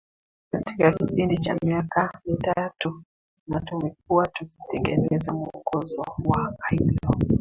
katika 0.51 0.91
kipindi 0.91 1.37
cha 1.37 1.57
miaka 1.63 2.19
mitatu 2.25 3.03
na 3.47 3.59
tumekuwa 3.61 4.27
tukitengeneza 4.27 5.33
mwongozo 5.33 6.01
wa 6.25 6.55
ailo 6.71 6.99